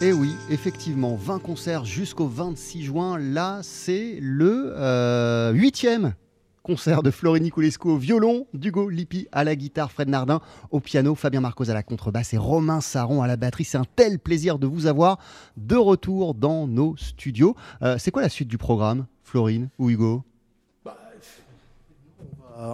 [0.00, 3.18] Et oui, effectivement, 20 concerts jusqu'au 26 juin.
[3.18, 6.14] Là, c'est le euh, huitième
[6.62, 10.40] concert de Florine Niculescu au violon, d'Hugo Lippi à la guitare, Fred Nardin
[10.70, 13.64] au piano, Fabien Marcos à la contrebasse et Romain Saron à la batterie.
[13.64, 15.18] C'est un tel plaisir de vous avoir
[15.56, 17.56] de retour dans nos studios.
[17.82, 20.22] Euh, c'est quoi la suite du programme, Florine ou Hugo?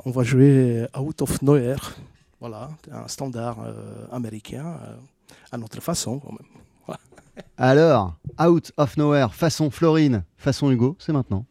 [0.05, 1.97] On va jouer Out of Nowhere,
[2.39, 4.79] voilà, un standard euh, américain,
[5.51, 6.64] à notre façon quand même.
[7.57, 11.47] Alors, Out of Nowhere, façon Florine, façon Hugo, c'est maintenant.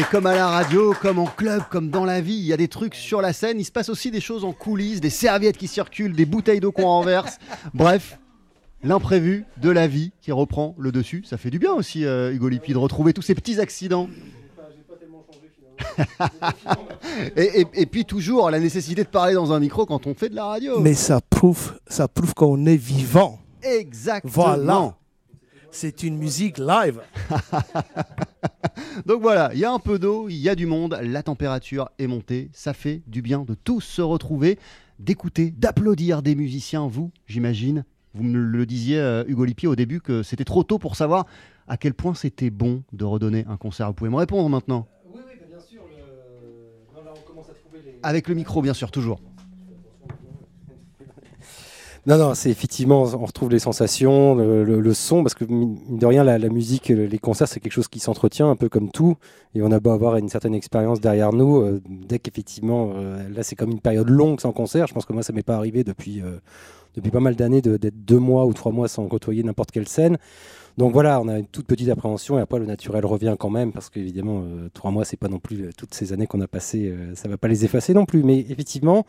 [0.00, 2.56] Mais comme à la radio, comme en club, comme dans la vie, il y a
[2.56, 5.58] des trucs sur la scène, il se passe aussi des choses en coulisses, des serviettes
[5.58, 7.36] qui circulent, des bouteilles d'eau qu'on renverse.
[7.74, 8.18] Bref,
[8.82, 11.22] l'imprévu de la vie qui reprend le dessus.
[11.28, 14.08] Ça fait du bien aussi, euh, Hugo Lippi, de retrouver tous ces petits accidents.
[17.36, 20.28] et, et- et puis toujours la nécessité de parler dans un micro quand on fait
[20.30, 20.80] de la radio.
[20.80, 23.38] Mais ça prouve, ça prouve qu'on est vivant.
[23.62, 24.32] Exactement.
[24.32, 24.94] Voilà.
[25.72, 27.00] C'est une musique live.
[29.06, 31.90] Donc voilà, il y a un peu d'eau, il y a du monde, la température
[31.98, 34.58] est montée, ça fait du bien de tous se retrouver,
[34.98, 37.84] d'écouter, d'applaudir des musiciens, vous, j'imagine.
[38.14, 41.26] Vous me le disiez, euh, Hugo Lippi, au début, que c'était trop tôt pour savoir
[41.68, 43.86] à quel point c'était bon de redonner un concert.
[43.86, 44.88] Vous pouvez me répondre maintenant?
[45.06, 45.82] Oui, oui, bien sûr.
[46.92, 47.98] Là, on commence à trouver les.
[48.02, 49.20] Avec le micro, bien sûr, toujours.
[52.06, 56.24] Non, non, c'est effectivement, on retrouve les sensations, le, son, parce que mine de rien,
[56.24, 59.16] la, musique, les concerts, c'est quelque chose qui s'entretient un peu comme tout.
[59.54, 63.42] Et on a beau avoir une certaine expérience derrière nous, euh, dès qu'effectivement, euh, là,
[63.42, 64.86] c'est comme une période longue sans concert.
[64.86, 66.38] Je pense que moi, ça m'est pas arrivé depuis, euh,
[67.12, 70.16] pas mal d'années d'être deux mois ou trois mois sans côtoyer n'importe quelle scène.
[70.78, 73.72] Donc voilà, on a une toute petite appréhension et après le naturel revient quand même
[73.72, 76.48] parce qu'évidemment, euh, trois mois, c'est pas non plus euh, toutes ces années qu'on a
[76.48, 78.22] passées, euh, ça va pas les effacer non plus.
[78.22, 79.04] Mais effectivement,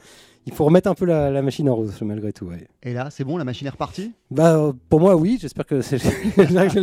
[0.48, 2.46] il faut remettre un peu la, la machine en rose malgré tout.
[2.46, 2.68] ouais.
[2.84, 4.12] Et là, c'est bon, la machine est repartie?
[4.32, 5.38] Bah, euh, pour moi, oui.
[5.40, 5.82] J'espère que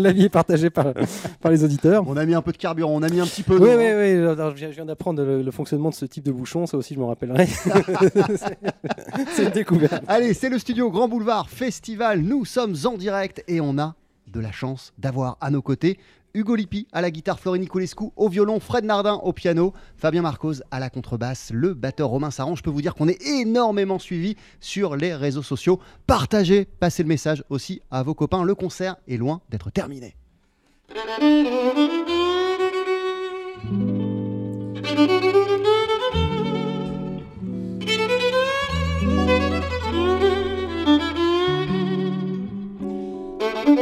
[0.00, 0.94] l'avis est partagé par,
[1.40, 2.04] par les auditeurs.
[2.06, 3.78] On a mis un peu de carburant, on a mis un petit peu Oui, d'eau.
[3.78, 3.96] oui, hein.
[3.98, 4.12] oui.
[4.32, 6.66] alors, Je viens, d'apprendre le, le fonctionnement de ce type de bouchon.
[6.66, 7.46] Ça aussi, je m'en rappellerai.
[9.32, 10.02] C'est une découverte.
[10.06, 12.20] Allez, c'est le studio Grand Boulevard Festival.
[12.20, 13.94] Nous sommes en direct et on a
[14.32, 15.98] de la chance d'avoir à nos côtés
[16.34, 20.62] Hugo Lippi à la guitare, Florine Niculescu au violon, Fred Nardin au piano, Fabien Marcos
[20.70, 22.54] à la contrebasse, le batteur Romain Saran.
[22.54, 25.80] Je peux vous dire qu'on est énormément suivi sur les réseaux sociaux.
[26.06, 28.44] Partagez, passez le message aussi à vos copains.
[28.44, 30.14] Le concert est loin d'être terminé.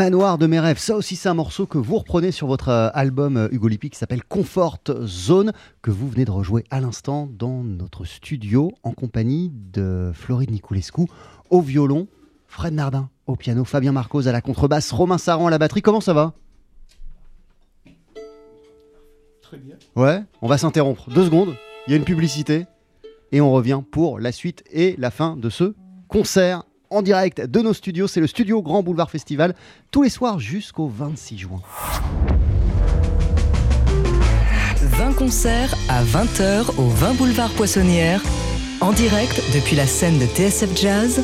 [0.00, 2.88] Manoir de mes rêves, ça aussi c'est un morceau que vous reprenez sur votre euh,
[2.94, 7.28] album euh, Hugo Lippi qui s'appelle Comfort Zone, que vous venez de rejouer à l'instant
[7.30, 11.02] dans notre studio en compagnie de Floride Niculescu
[11.50, 12.08] au violon,
[12.46, 15.82] Fred Nardin au piano, Fabien Marcos à la contrebasse, Romain Saran à la batterie.
[15.82, 16.32] Comment ça va?
[19.42, 19.76] Très bien.
[19.96, 21.54] Ouais, on va s'interrompre deux secondes,
[21.86, 22.64] il y a une publicité
[23.32, 25.74] et on revient pour la suite et la fin de ce
[26.08, 28.08] concert en direct de nos studios.
[28.08, 29.54] C'est le studio Grand Boulevard Festival
[29.90, 31.62] tous les soirs jusqu'au 26 juin.
[34.82, 38.22] 20 concerts à 20h au 20 boulevard Poissonnière,
[38.80, 41.22] en direct depuis la scène de TSF Jazz.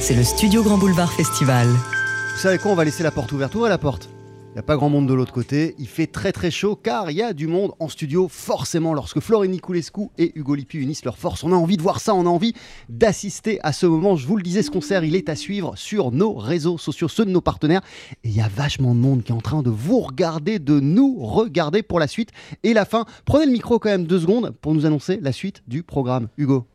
[0.00, 1.66] C'est le studio Grand Boulevard Festival.
[1.68, 3.54] Vous savez quoi On va laisser la porte ouverte.
[3.54, 4.08] Ouvrez la porte?
[4.48, 5.74] Il n'y a pas grand monde de l'autre côté.
[5.78, 8.28] Il fait très très chaud car il y a du monde en studio.
[8.28, 12.00] Forcément, lorsque Florine Niculescu et Hugo Lippi unissent leurs forces, on a envie de voir
[12.00, 12.54] ça, on a envie
[12.88, 14.16] d'assister à ce moment.
[14.16, 17.26] Je vous le disais, ce concert, il est à suivre sur nos réseaux sociaux, ceux
[17.26, 17.82] de nos partenaires.
[18.24, 20.80] Et il y a vachement de monde qui est en train de vous regarder, de
[20.80, 22.30] nous regarder pour la suite
[22.62, 23.04] et la fin.
[23.26, 26.28] Prenez le micro quand même deux secondes pour nous annoncer la suite du programme.
[26.38, 26.66] Hugo.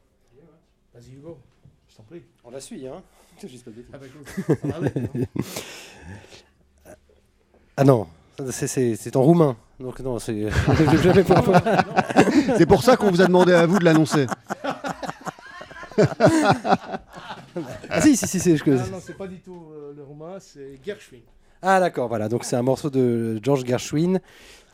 [0.94, 1.40] Vas-y, Hugo,
[1.90, 2.22] je t'en prie.
[2.44, 3.02] On la suit, hein
[3.92, 5.26] Ah, bah, écoute, on va aller, hein.
[7.78, 8.08] Ah non,
[8.52, 9.56] c'est- en roumain.
[9.80, 10.48] Donc non, c'est.
[12.58, 14.28] C'est pour ça qu'on vous a demandé à vous de l'annoncer.
[17.90, 18.58] Ah si, si, si, c'est.
[18.58, 21.20] je- Ah, non, c'est pas du tout euh, le roumain, c'est Gershwin.
[21.62, 22.28] Ah d'accord, voilà.
[22.30, 24.20] Donc c'est un morceau de George Gershwin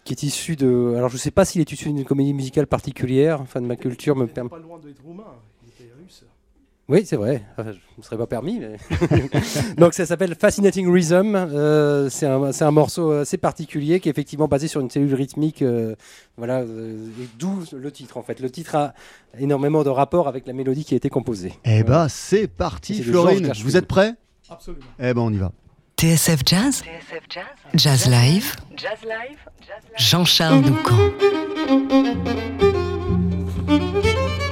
[0.05, 0.93] qui est issu de.
[0.97, 3.41] Alors je sais pas s'il est issu d'une comédie musicale particulière.
[3.41, 4.49] Enfin de ma culture me permet.
[4.49, 5.23] pas loin d'être roumain.
[6.89, 7.43] Oui, c'est vrai.
[7.55, 8.59] Enfin, je ne me serais pas permis.
[8.59, 8.77] mais-
[9.77, 11.35] Donc ça s'appelle Fascinating Rhythm.
[11.35, 15.13] Euh, c'est un, c'est un morceau assez particulier qui est effectivement basé sur une cellule
[15.13, 15.61] rythmique.
[15.61, 15.95] euh,
[16.35, 18.39] voilà, euh, et d'où le titre en fait.
[18.39, 18.93] Le titre a
[19.39, 21.53] énormément de rapport avec la mélodie qui a été composée.
[21.63, 22.03] Eh Voilà.
[22.03, 23.51] bah, c'est parti, Florine.
[23.63, 24.15] Vous êtes prêts?
[24.49, 24.85] Absolument.
[24.99, 25.51] Eh ben, on y va.
[26.01, 26.81] TSF Jazz,
[27.75, 28.55] Jazz Live,
[29.97, 30.97] Jean-Charles Doucan.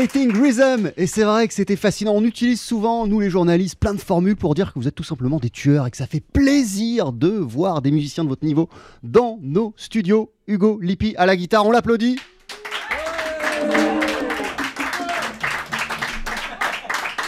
[0.00, 0.92] Rhythm.
[0.96, 2.12] Et c'est vrai que c'était fascinant.
[2.14, 5.02] On utilise souvent, nous les journalistes, plein de formules pour dire que vous êtes tout
[5.02, 8.68] simplement des tueurs et que ça fait plaisir de voir des musiciens de votre niveau
[9.02, 10.30] dans nos studios.
[10.46, 12.16] Hugo Lippi à la guitare, on l'applaudit.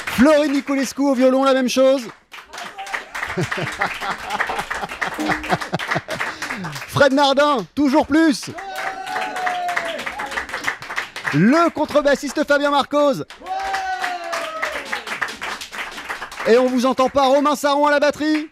[0.06, 2.02] Florine Nicolescu au violon, la même chose.
[6.88, 8.50] Fred Nardin, toujours plus.
[11.34, 13.22] Le contrebassiste Fabien Marcos.
[16.48, 18.48] Et on vous entend pas Romain Saron à la batterie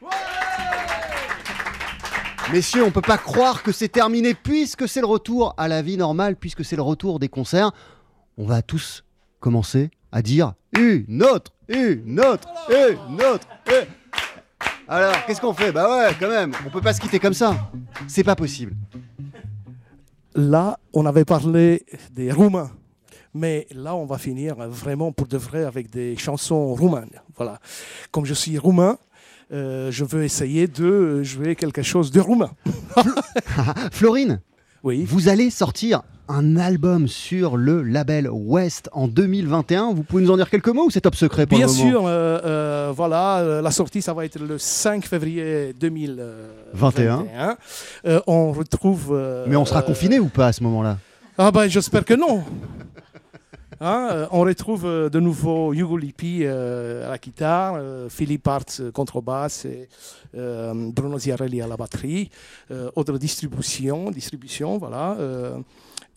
[2.53, 5.97] Messieurs, on peut pas croire que c'est terminé puisque c'est le retour à la vie
[5.99, 7.73] normale, puisque c'est le retour des concerts.
[8.39, 9.05] On va tous
[9.41, 13.47] commencer à dire une autre, une autre, une autre.
[13.67, 13.87] une-
[14.87, 15.73] Alors, qu'est-ce qu'on fait?
[15.73, 17.55] Bah ouais, quand même, on peut pas se quitter comme ça.
[18.07, 18.73] C'est pas possible.
[20.39, 22.71] Là, on avait parlé des Roumains.
[23.35, 27.11] Mais là, on va finir vraiment pour de vrai avec des chansons roumaines.
[27.37, 27.59] Voilà.
[28.13, 28.99] Comme je suis roumain,
[29.53, 32.53] euh, je veux essayer de jouer quelque chose de roumain.
[33.91, 34.41] Florine,
[34.85, 35.05] Oui.
[35.05, 39.93] vous allez sortir un album sur le label West en 2021.
[39.95, 41.91] Vous pouvez nous en dire quelques mots ou c'est top secret pour Bien le moment
[41.91, 47.17] sûr, euh, euh, voilà, euh, la sortie, ça va être le 5 février 2021.
[47.25, 47.57] 21.
[48.07, 49.45] Euh, on retrouve.
[49.49, 50.99] Mais on sera confiné ou pas à ce moment-là?
[51.39, 52.45] Ah ben, j'espère que non.
[53.81, 58.65] Hein, euh, on retrouve euh, de nouveau Hugo Lippi euh, à la guitare, Philippe Arts
[58.81, 59.89] euh, contrebasse et
[60.35, 62.31] Bruno Ziarelli à la batterie.
[62.97, 65.17] Autre distribution, distribution, voilà.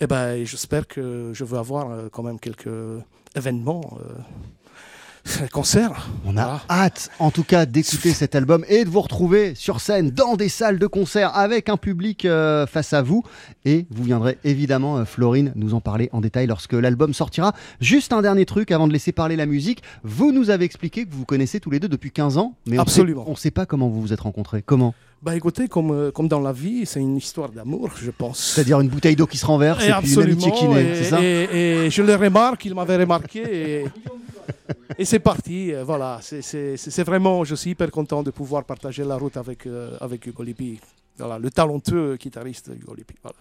[0.01, 2.67] Et ben, j'espère que je vais avoir euh, quand même quelques
[3.35, 6.09] événements, euh, concerts.
[6.25, 6.61] On a Voilà.
[6.71, 10.49] hâte, en tout cas, d'écouter cet album et de vous retrouver sur scène dans des
[10.49, 13.21] salles de concert avec un public euh, face à vous.
[13.63, 17.53] Et vous viendrez évidemment, euh, Florine, nous en parler en détail lorsque l'album sortira.
[17.79, 19.83] Juste un dernier truc avant de laisser parler la musique.
[20.03, 22.79] Vous nous avez expliqué que vous vous connaissez tous les deux depuis 15 ans, mais
[22.79, 23.25] Absolument.
[23.27, 24.63] on ne sait pas comment vous vous êtes rencontrés.
[24.63, 24.95] Comment?
[25.23, 28.39] Bah écoutez, comme, euh, comme dans la vie, c'est une histoire d'amour, je pense.
[28.55, 31.03] C'est-à-dire une bouteille d'eau qui se renverse et, Et puis une amitié qui naît, c'est
[31.11, 33.39] ça et- et je le remarque, il m'avait remarqué
[33.81, 33.85] et,
[34.97, 35.73] et c'est parti.
[35.73, 39.95] euh, Voilà, c'est vraiment, je suis hyper content de pouvoir partager la route avec, euh,
[40.01, 40.79] avec Hugo Lippi.
[41.19, 43.13] Voilà, le talentueux guitariste Hugo Lippi.
[43.21, 43.35] Voilà.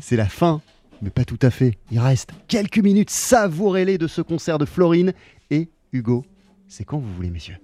[0.00, 0.62] C'est la fin,
[1.02, 1.76] mais pas tout à fait.
[1.90, 3.10] Il reste quelques minutes.
[3.10, 5.12] Savourez-les de ce concert de Florine
[5.50, 6.24] et Hugo.
[6.68, 7.58] C'est quand vous voulez, messieurs.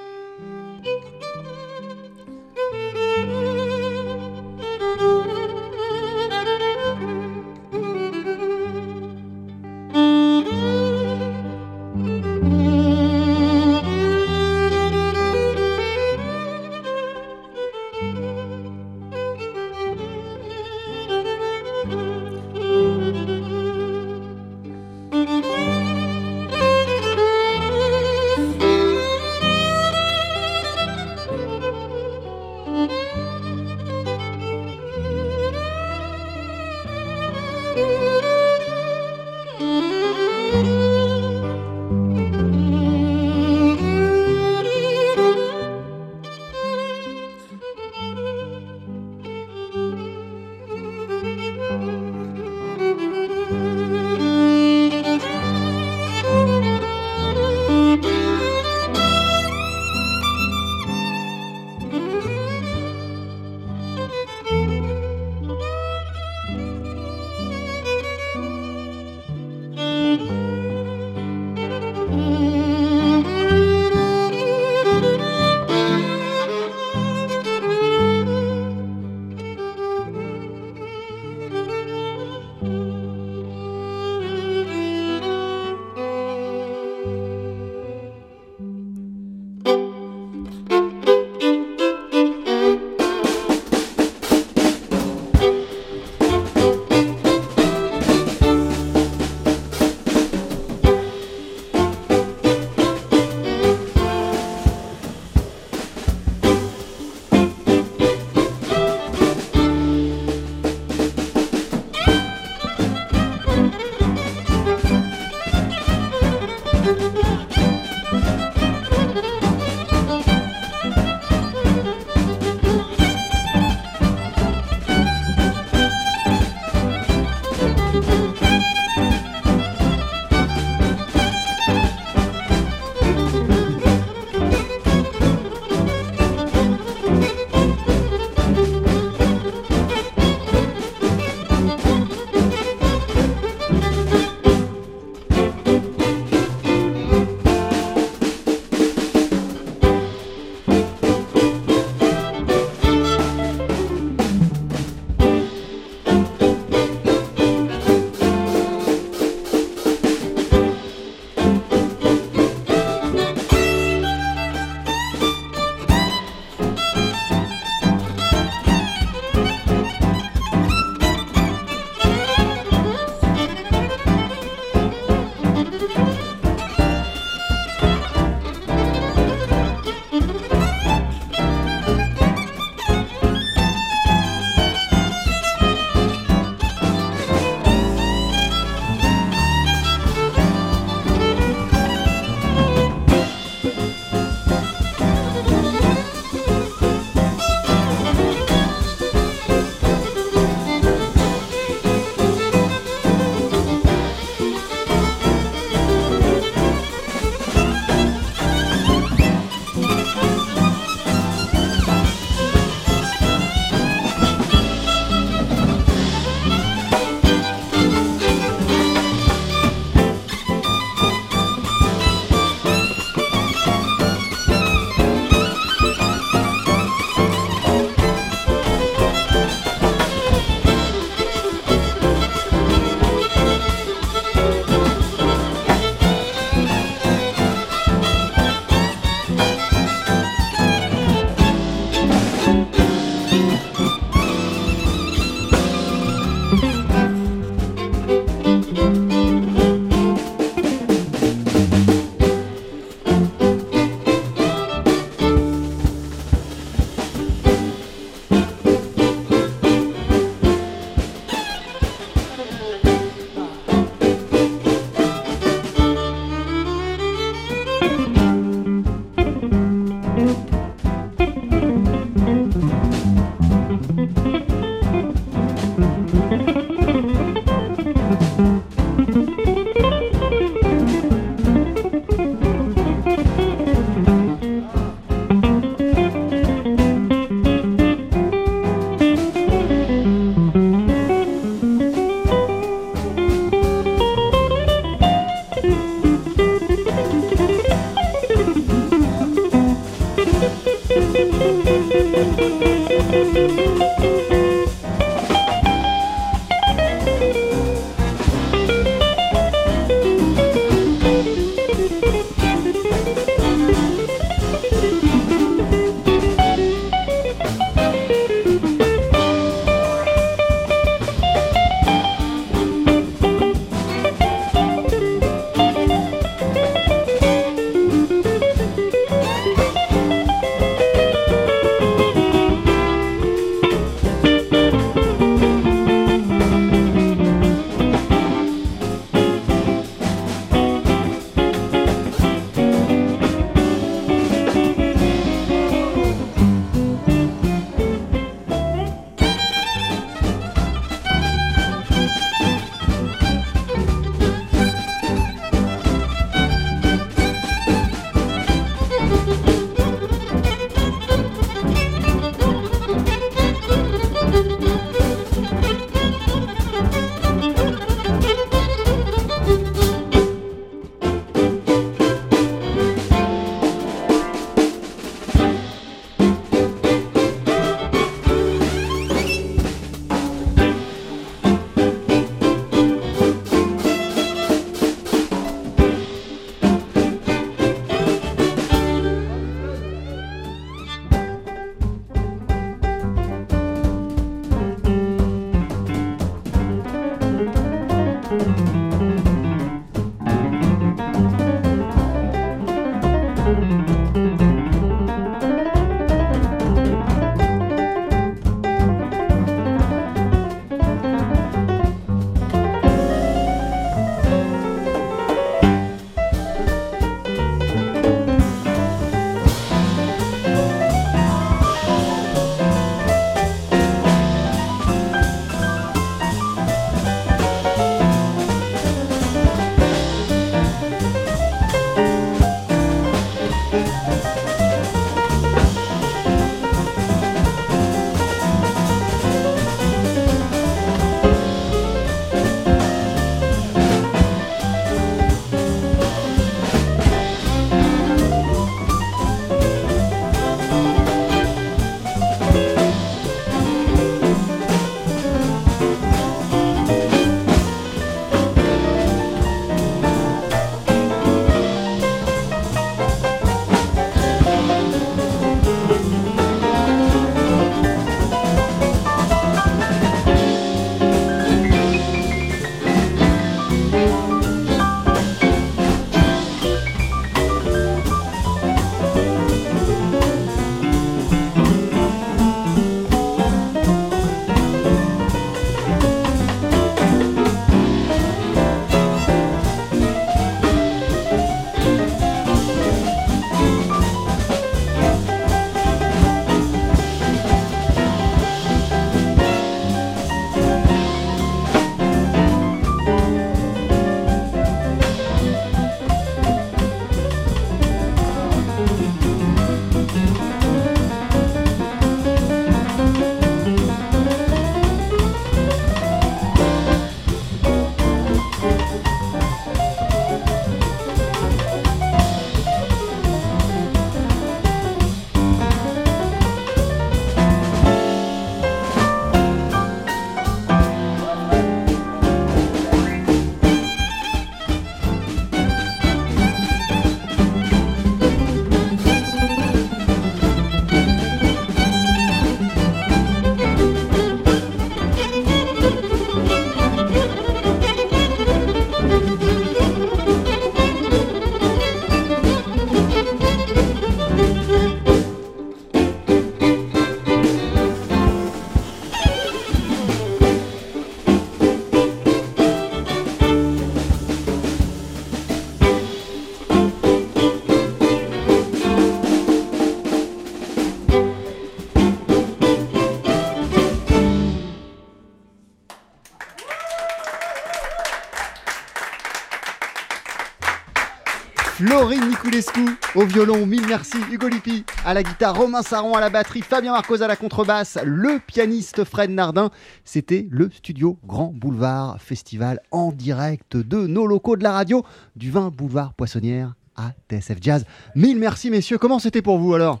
[582.42, 582.80] Niculescu
[583.14, 586.90] au violon, mille merci, Hugo Lippi à la guitare, Romain Saron à la batterie, Fabien
[586.90, 589.70] Marcos à la contrebasse, le pianiste Fred Nardin.
[590.04, 595.04] C'était le studio Grand Boulevard Festival en direct de nos locaux de la radio
[595.36, 597.84] du 20 boulevard Poissonnière à TSF Jazz.
[598.16, 600.00] Mille merci messieurs, comment c'était pour vous alors?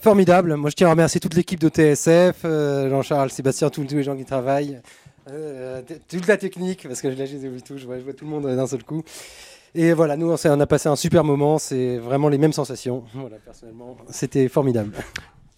[0.00, 0.54] Formidable.
[0.56, 4.16] Moi, je tiens à remercier toute l'équipe de TSF, euh, Jean-Charles, Sébastien, tous, les gens
[4.16, 4.80] qui travaillent,
[5.30, 8.14] euh, toute la technique, parce que là, je les ai tous, je vois, je vois
[8.14, 9.02] tout le monde d'un seul coup.
[9.74, 11.58] Et voilà, nous, on, a passé un super moment.
[11.58, 13.04] C'est vraiment les mêmes sensations.
[13.14, 14.92] Voilà, personnellement, c'était formidable.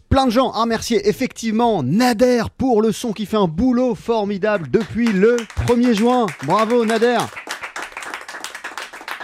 [0.08, 1.08] Plein de gens à remercier.
[1.08, 5.36] Effectivement, Nader pour le son qui fait un boulot formidable depuis le
[5.66, 6.26] 1er juin.
[6.44, 7.18] Bravo Nader.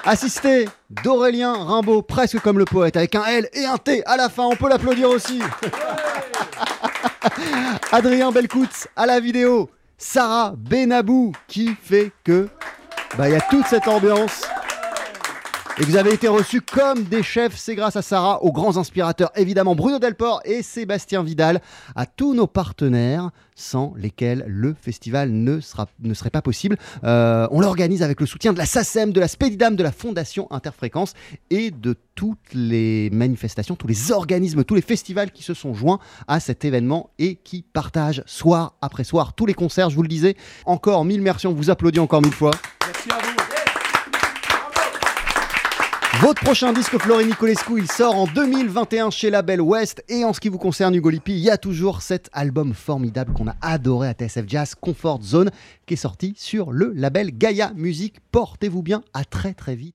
[0.05, 0.67] Assisté
[1.05, 4.45] d'Aurélien Rimbaud, presque comme le poète, avec un L et un T à la fin.
[4.45, 5.41] On peut l'applaudir aussi.
[7.93, 9.71] Adrien Belcoutz à la vidéo.
[9.99, 12.49] Sarah Benabou qui fait que
[13.19, 14.43] bah, il y a toute cette ambiance
[15.79, 17.57] et vous avez été reçus comme des chefs.
[17.57, 21.61] C'est grâce à Sarah, aux grands inspirateurs, évidemment Bruno Delport et Sébastien Vidal,
[21.95, 26.77] à tous nos partenaires sans lesquels le festival ne serait pas possible.
[27.05, 30.51] Euh, on l'organise avec le soutien de la SACEM, de la Spédidam, de la Fondation
[30.51, 31.13] Interfréquence
[31.51, 35.99] et de toutes les manifestations, tous les organismes, tous les festivals qui se sont joints
[36.27, 39.91] à cet événement et qui partagent soir après soir tous les concerts.
[39.91, 42.53] Je vous le disais, encore mille merci, on vous applaudit encore mille fois.
[42.87, 43.30] Merci à vous.
[46.19, 50.05] Votre prochain disque Florent Nicolescu, il sort en 2021 chez Label West.
[50.09, 53.33] Et en ce qui vous concerne, Hugo Lippi, il y a toujours cet album formidable
[53.33, 55.51] qu'on a adoré à TSF Jazz, Comfort Zone,
[55.87, 58.17] qui est sorti sur le label Gaia Music.
[58.33, 59.95] Portez-vous bien, à très très vite.